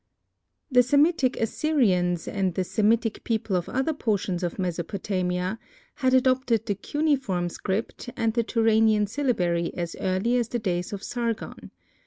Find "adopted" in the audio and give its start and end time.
6.15-6.65